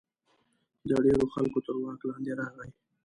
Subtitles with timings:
[0.89, 2.69] د ډېرو خلکو تر واک لاندې راغی.